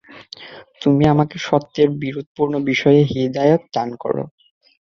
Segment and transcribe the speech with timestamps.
[0.81, 4.15] তুমি আমাকে সত্যের বিরোধপূর্ণ বিষয়ে হিদায়ত দান কর।